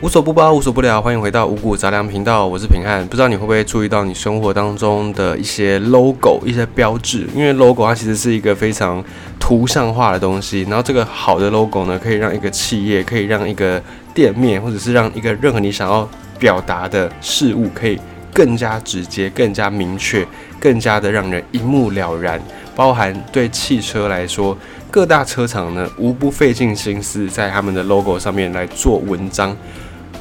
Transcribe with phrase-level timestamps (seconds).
[0.00, 3.04] 无所不包，无所不聊，欢迎回到五谷杂粮频道，我是平汉。
[3.08, 7.26] 不知道你会不会注意到你生活当中的一些 logo、一些标志？
[7.34, 9.02] 因为 logo 它其实是一个非常
[9.40, 10.62] 图像化的东西。
[10.62, 13.82] 然后这个好的 logo 呢，可以让一个企业，可以让一个
[14.14, 16.08] 店面，或者是让一个任何你想要
[16.38, 17.98] 表达的事物，可以
[18.32, 20.24] 更加直接、更加明确、
[20.60, 22.40] 更加的让人一目了然。
[22.76, 24.56] 包含对汽车来说，
[24.92, 29.56] 各大车厂呢，无不费尽心思在他们的 logo 上面来做文章。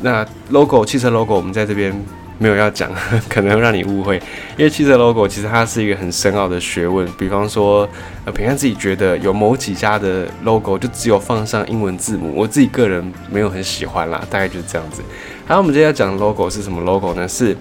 [0.02, 1.94] 那 logo 汽车 logo 我们在这边
[2.38, 2.92] 没有要讲，
[3.28, 4.18] 可能让你误会，
[4.58, 7.08] 因为汽车 logo 其实它是一个很深奥的学问。
[7.18, 7.88] 比方说，
[8.26, 15.02] 呃，平安自己觉得有某几家的 logo 就只有放上英文字母，我自己个人没有很喜欢啦，大概就是这样子。
[15.48, 17.28] 好，我们今天要讲的 logo 是什么 logo 呢？
[17.28, 17.58] 是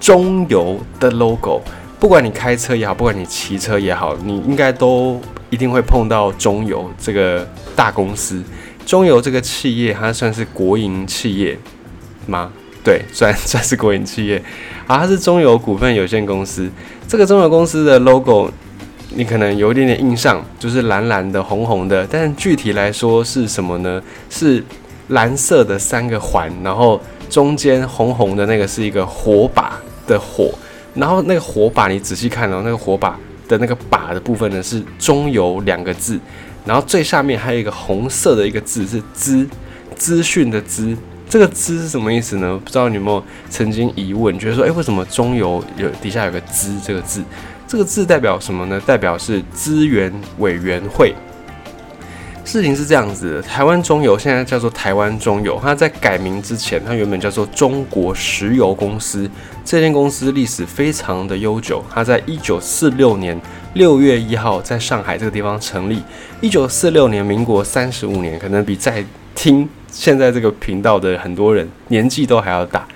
[0.00, 1.60] 中油的 logo。
[2.00, 7.46] 不管你开车也好，不管你骑车也好，你应该都一定会碰到中油这个
[7.76, 8.42] 大公司。
[8.90, 11.56] 中油这个企业，它算是国营企业
[12.26, 12.50] 吗？
[12.82, 14.36] 对，算算是国营企业。
[14.88, 16.68] 啊，它是中油股份有限公司。
[17.06, 18.50] 这个中油公司的 logo，
[19.14, 22.04] 你可能有一点点印象，就是蓝蓝的、红红的。
[22.10, 24.02] 但具体来说是什么呢？
[24.28, 24.60] 是
[25.10, 30.52] 蓝色的三个环，然后中间红红的那个是一个火把的火，
[30.96, 36.18] 然后那个火把你仔细看哦，那个火把的那个把的部分呢是中油两个字。
[36.64, 39.48] 然后最下面还有一个红色的一个字是资
[39.96, 40.96] 资讯的资，
[41.28, 42.60] 这个资是什么意思呢？
[42.64, 47.22] 不知道你有没有曾经疑问，觉得说，哎，为什么中油有底下有个资这个字？
[47.66, 48.80] 这个字代表什么呢？
[48.84, 51.14] 代表是资源委员会。
[52.42, 59.30] 事情是这样子的，台湾中油现在叫做台湾中油，它在改名之前，它原本叫做中国石油公司。
[59.64, 63.40] 这间公司历史非常的悠久，它在一九四六年
[63.74, 66.02] 六月一号在上海这个地方成立。
[66.40, 69.04] 一九四六年，民国三十五年，可能比在
[69.34, 72.86] 听现在这个频道的很多人年纪都还要大。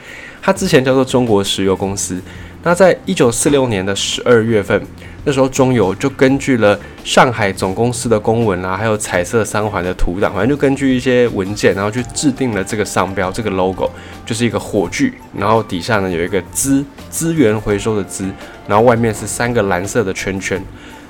[0.42, 2.20] 它之前叫做中国石油公司。
[2.62, 4.80] 那在一九四六年的十二月份。
[5.24, 13.90] 那时候中油就根据了上海总公司的公文啊，还有彩色三环的图档，反正就根据一些文件，然后去制定了这个商标，这个 logo
[14.26, 18.30] 就是一个火炬，然后底下呢有一个资资源回收的资，
[18.68, 20.62] 然后外面是三个蓝色的圈圈。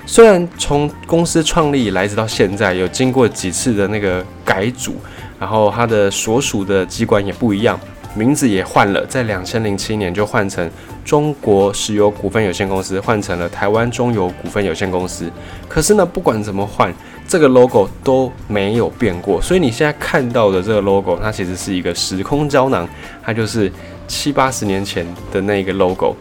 [0.05, 4.95] 虽然从公司创立以来直到现在，有经过几次的那个改组，
[5.39, 7.79] 然后它的所属的机关也不一样。
[8.15, 10.69] 名字也换了，在两千零七年就换成
[11.03, 15.29] 中国石油股份有限公司，换成了台湾中油股份有限公司。
[15.67, 16.93] 可是呢，不管怎么换，
[17.27, 19.41] 这个 logo 都没有变过。
[19.41, 22.87] 所以你现在看到的这个 logo，它其实是一个时空胶囊，
[23.21, 23.69] 它就是
[24.07, 26.15] 七八十年前的那个 logo。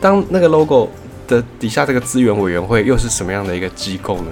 [0.00, 0.88] 当那个 logo
[1.26, 4.30] 的底下这个资源委员会又是什么样的一个机构呢？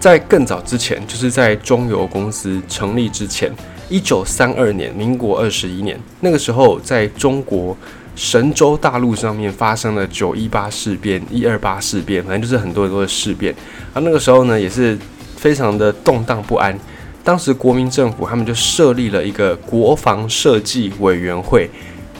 [0.00, 3.52] 在更早之前，就是在中油公司成立之前。
[3.88, 7.76] 一九三二年，民国二十一年，那个时候在中国
[8.16, 13.54] 神州大陆上面发生了九一八事变、一二八事变，反正就是很多很多的事变。
[13.92, 14.98] 而那个时候呢，也是
[15.36, 16.78] 非常的动荡不安。
[17.22, 21.70] 当时国民政府他们就设立了一个国防设计委员会。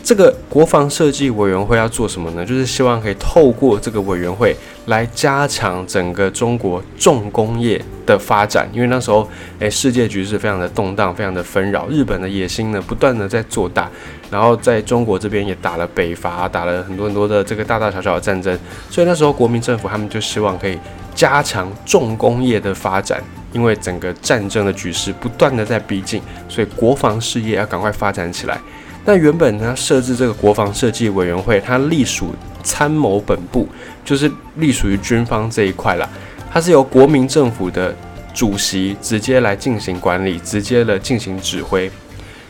[0.05, 2.45] 这个国防设计委员会要做什么呢？
[2.45, 4.55] 就是希望可以透过这个委员会
[4.85, 8.69] 来加强整个中国重工业的发展。
[8.71, 9.27] 因为那时候，
[9.61, 11.87] 诶，世界局势非常的动荡，非常的纷扰。
[11.89, 13.91] 日本的野心呢，不断的在做大。
[14.31, 18.59] 然后在中国这边也打了北伐，打了很多很多的这个大大小小的战争。
[18.91, 20.79] 所以那时候国民政府他们就希望可以
[21.15, 28.61] 加强重工业的发展，因为整个战争的局势不断的在逼近，所以国防事业要赶快发展起来。
[29.07, 33.69] 那原本呢，设置这个国防设计委员会，它隶属参谋本部，
[34.03, 36.09] 就是隶属于军方这一块啦。
[36.51, 37.95] 它是由国民政府的
[38.33, 41.91] 主席直接来进行管理，直接的进行指挥。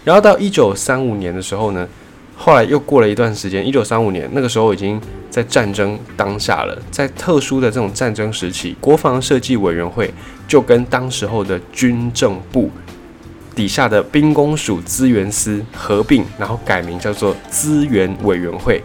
[0.05, 1.89] 然后到一九三五年的时候呢，
[2.37, 10.09] 后来又过了一段时间，一九三五年那个时候已经在战争当下了，在特殊的这种战争时期，国防设计委员会
[10.47, 12.71] 就跟当时候的军政部。
[13.55, 18.83] 底下的兵工署资源司合并，然后改名叫做资源委员会。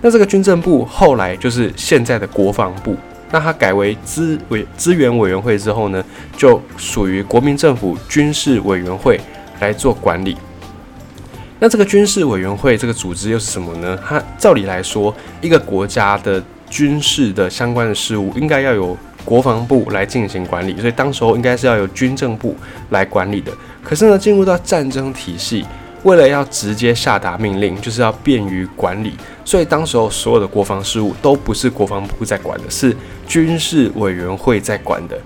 [0.00, 2.96] 那这个军政部后来就是现在的国防部。
[3.30, 6.04] 那它改为资委资源委员会之后呢，
[6.36, 9.20] 就属于国民政府军事委员会
[9.60, 10.36] 来做管理。
[11.58, 13.98] 那这个军事委员会这个组织又是什么呢？
[14.06, 18.96] 它照理来说，一个国家的军事的相关的事务应该要有。
[19.24, 22.54] 国防部来进行管理，所以当时候应该是要由军政部
[22.90, 23.50] 来管理的。
[23.84, 25.64] 可是呢，进入到战争体系，
[26.02, 29.12] 为了要直接下达命令，就是要便于管理，
[29.44, 32.96] 所以当时候所有的国防事务都不是国防部在管的，是
[33.26, 35.16] 军事委员会在管的。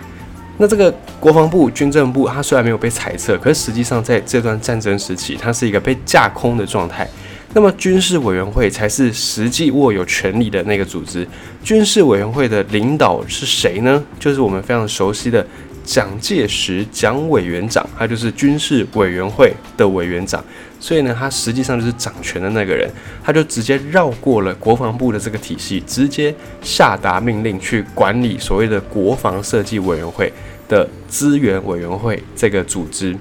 [0.60, 7.08] 那这个国防部、军政部，它虽然没有被裁撤，可是实际上在这段战争时期，它是一个被架空的状态。
[7.54, 11.26] 那么军事委员会才是实际握有权力的那个组织。
[11.62, 14.04] 军事委员会的领导是谁呢？
[14.18, 15.46] 就是我们非常熟悉的
[15.88, 20.44] 蒋介石蒋委员长，他就是军事委员会的委员长。
[20.78, 22.86] 所以呢，他实际上就是掌权的那个人，
[23.24, 30.30] 他就直接绕过了国防部的这个体系，直接下达命令去管理所谓的国防设计委员会
[30.68, 33.16] 的资源委员会这个组织。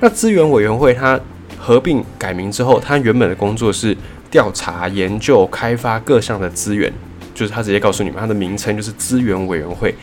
[0.00, 1.18] 那资源委员会它
[1.56, 3.96] 合并改名之后，它原本的工作是
[4.28, 6.92] 调查、研究、开发各项的资源，
[7.32, 9.94] 就是他直接告诉你们，他的名称就是资源委员会。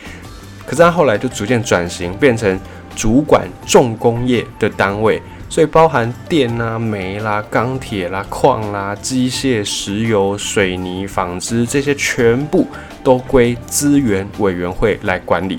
[0.70, 2.56] 可是他后来就逐渐转型，变成
[2.94, 5.20] 主管重工业的单位。
[5.48, 12.68] 所以包含电啊、煤啦、钢铁啦、矿啦、机械、石油、水泥、纺织这些，全部
[13.02, 15.58] 都归资源委员会来管理。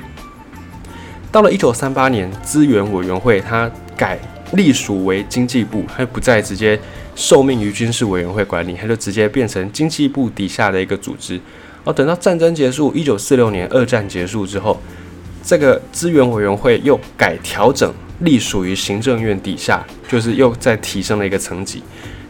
[1.29, 4.17] 到了一九三八年，资源委员会它改
[4.53, 6.79] 隶属为经济部，它不再直接
[7.15, 11.37] 受命于军事委员会管理，它就直接变成经济部底下的一个组织。
[11.83, 14.80] 哦，等到战争结束，一九四六年二战结束之后，
[15.44, 17.92] 这个资源委员会又改调整。
[18.19, 21.81] 隶属于行政院底下，就是又再提升了一个层级。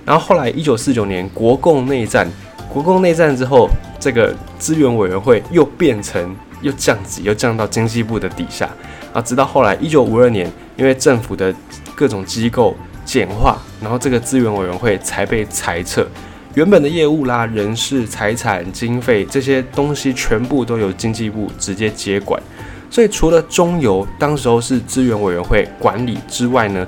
[0.06, 2.25] 然后后来一九四九年国共内战，
[2.69, 3.69] 国共内战之后，
[4.00, 8.69] 这个资源委员会又变成又降级，又降到经济部的底下。
[9.12, 11.53] 啊，直到后来一九五二年，因为政府的
[11.94, 16.07] 各种机构简化，然后这个资源委员会才被裁撤，
[16.53, 22.42] 原本的业务啦、人事、财产、经费这些东西，全部都由经济部直接接管。
[22.89, 26.86] 所以除了中油当时候是资源委员会管理之外呢，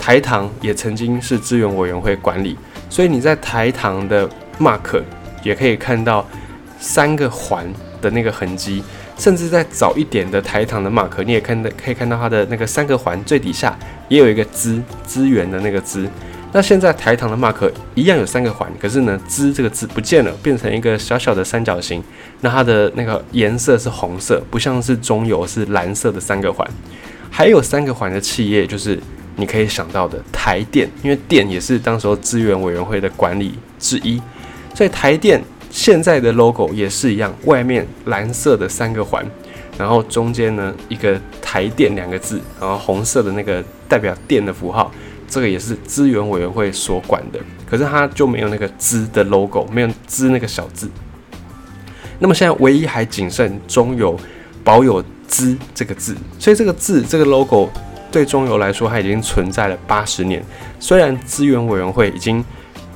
[0.00, 2.56] 台糖也曾经是资源委员会管理。
[2.90, 5.00] 所以你在台糖的 mark
[5.44, 6.26] 也可以看到
[6.80, 7.64] 三个环
[8.00, 8.82] 的那个痕迹，
[9.16, 16.08] 甚至在早一点的台糖的 mark，你也看到可以看到它的那个三个环最底下也有一个资资源的那个资。
[16.54, 22.02] 那现在台糖的 mark 一样有三个环，可是呢，资这个字不见了，变成一个小小的三角形。
[22.42, 26.68] 那它的那个颜色是红色，不像是中油是蓝色的三个环。
[27.30, 29.00] 还有三个环的企业，就是
[29.36, 34.20] 你可以想到的台电，因为电也是当时候资源委员会的管理之一，
[34.74, 39.24] 所以台电现在的 logo 也是一样，外面蓝色的三个环，
[39.78, 44.92] 然后中间呢一个台电两个字，然后红色的那个代表电的符号。
[45.32, 50.90] 这个也是资源委员会所管的，可是它就没有那个“资”的 logo，没有“资”那个小字。
[52.18, 54.14] 那么现在唯一还仅剩中油
[54.62, 57.70] 保有“资”这个字，所以这个字这个 logo
[58.10, 60.44] 对中油来说，它已经存在了八十年。
[60.78, 62.44] 虽然资源委员会已经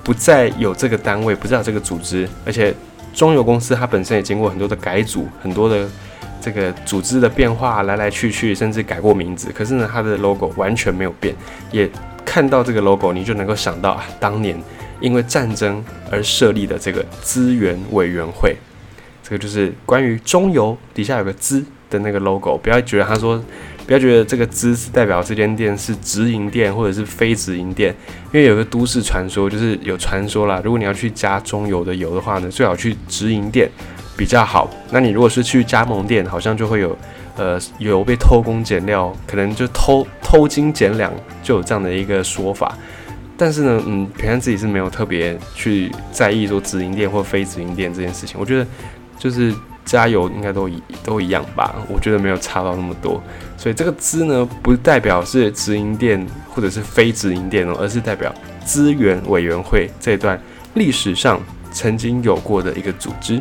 [0.05, 2.75] 不再有这个单位，不再有这个组织，而且
[3.15, 5.89] 中油公司它本身也经过很多的改组，很多的。
[6.39, 11.35] 这个组织的变化来来去去，甚至改过名字，可是呢，它的 logo 完全没有变。
[11.73, 11.91] 也
[12.37, 14.55] 看到这个 logo，你就能够想到啊，当年
[15.01, 18.55] 因为战争而设立的这个资源委员会。
[19.23, 22.59] 这个就是关于中油底下有个“资”的那个 logo。
[22.59, 23.43] 不要觉得他说，
[23.87, 27.97] 不要觉得这个“资”是代表这间店是直营店或者是非直营店，
[28.35, 33.67] 因为有个都市传说，就是有传说啦，如果你要去加中油的油的话呢，最好去直营店。
[34.17, 34.71] 比较好。
[34.91, 36.97] 那你如果是去加盟店，好像就会有，
[37.37, 42.77] 呃，有被偷工减料，可能就偷偷斤减两，就有这样的一个说法。
[43.37, 48.41] 但是呢，嗯，平安自己是没有特别去在意说直营店或非直营店这件事情。
[48.41, 48.67] 我觉得
[49.19, 49.55] 就是
[49.85, 51.75] 加油应该都一都一样吧。
[51.93, 53.23] 我觉得没有差到那么多。
[53.59, 60.41] 所以这个“资”呢，不代表是直营店或者是非直营店哦，而是代表资源委员会这段
[60.73, 61.39] 历史上
[61.73, 63.39] 曾经有过的一个组织。